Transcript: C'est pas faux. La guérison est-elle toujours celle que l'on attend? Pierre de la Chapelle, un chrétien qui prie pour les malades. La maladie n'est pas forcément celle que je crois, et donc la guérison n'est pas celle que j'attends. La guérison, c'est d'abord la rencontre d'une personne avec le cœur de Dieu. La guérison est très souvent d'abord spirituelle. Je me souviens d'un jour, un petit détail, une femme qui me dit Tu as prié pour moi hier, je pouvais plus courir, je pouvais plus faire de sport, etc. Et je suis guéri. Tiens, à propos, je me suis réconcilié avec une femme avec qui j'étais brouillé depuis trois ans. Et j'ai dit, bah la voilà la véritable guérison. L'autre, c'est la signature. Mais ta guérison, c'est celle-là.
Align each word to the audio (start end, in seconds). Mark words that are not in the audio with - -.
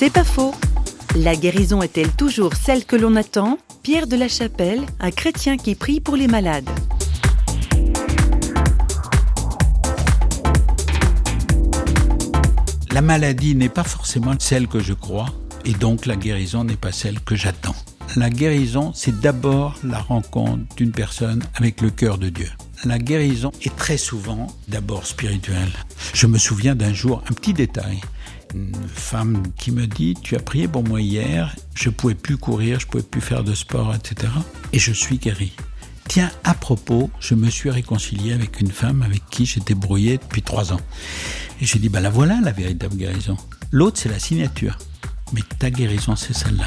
C'est 0.00 0.08
pas 0.08 0.24
faux. 0.24 0.54
La 1.14 1.36
guérison 1.36 1.82
est-elle 1.82 2.10
toujours 2.12 2.54
celle 2.54 2.86
que 2.86 2.96
l'on 2.96 3.16
attend? 3.16 3.58
Pierre 3.82 4.06
de 4.06 4.16
la 4.16 4.28
Chapelle, 4.28 4.80
un 4.98 5.10
chrétien 5.10 5.58
qui 5.58 5.74
prie 5.74 6.00
pour 6.00 6.16
les 6.16 6.26
malades. 6.26 6.70
La 12.92 13.02
maladie 13.02 13.54
n'est 13.54 13.68
pas 13.68 13.84
forcément 13.84 14.32
celle 14.38 14.68
que 14.68 14.80
je 14.80 14.94
crois, 14.94 15.34
et 15.66 15.74
donc 15.74 16.06
la 16.06 16.16
guérison 16.16 16.64
n'est 16.64 16.76
pas 16.76 16.92
celle 16.92 17.20
que 17.20 17.34
j'attends. 17.34 17.76
La 18.16 18.30
guérison, 18.30 18.92
c'est 18.94 19.20
d'abord 19.20 19.74
la 19.84 19.98
rencontre 19.98 20.64
d'une 20.76 20.92
personne 20.92 21.42
avec 21.56 21.82
le 21.82 21.90
cœur 21.90 22.16
de 22.16 22.30
Dieu. 22.30 22.48
La 22.84 22.98
guérison 22.98 23.52
est 23.62 23.76
très 23.76 23.98
souvent 23.98 24.46
d'abord 24.68 25.06
spirituelle. 25.06 25.70
Je 26.14 26.26
me 26.26 26.38
souviens 26.38 26.74
d'un 26.74 26.94
jour, 26.94 27.22
un 27.28 27.34
petit 27.34 27.52
détail, 27.52 28.00
une 28.54 28.74
femme 28.88 29.42
qui 29.58 29.70
me 29.70 29.86
dit 29.86 30.14
Tu 30.22 30.34
as 30.34 30.38
prié 30.38 30.66
pour 30.66 30.82
moi 30.82 31.02
hier, 31.02 31.54
je 31.74 31.90
pouvais 31.90 32.14
plus 32.14 32.38
courir, 32.38 32.80
je 32.80 32.86
pouvais 32.86 33.02
plus 33.02 33.20
faire 33.20 33.44
de 33.44 33.54
sport, 33.54 33.94
etc. 33.94 34.32
Et 34.72 34.78
je 34.78 34.92
suis 34.92 35.18
guéri. 35.18 35.52
Tiens, 36.08 36.30
à 36.42 36.54
propos, 36.54 37.10
je 37.20 37.34
me 37.34 37.50
suis 37.50 37.68
réconcilié 37.68 38.32
avec 38.32 38.60
une 38.62 38.70
femme 38.72 39.02
avec 39.02 39.26
qui 39.30 39.44
j'étais 39.44 39.74
brouillé 39.74 40.16
depuis 40.16 40.42
trois 40.42 40.72
ans. 40.72 40.80
Et 41.60 41.66
j'ai 41.66 41.78
dit, 41.78 41.90
bah 41.90 42.00
la 42.00 42.10
voilà 42.10 42.40
la 42.42 42.52
véritable 42.52 42.96
guérison. 42.96 43.36
L'autre, 43.72 43.98
c'est 44.00 44.08
la 44.08 44.18
signature. 44.18 44.78
Mais 45.34 45.42
ta 45.58 45.70
guérison, 45.70 46.16
c'est 46.16 46.34
celle-là. 46.34 46.66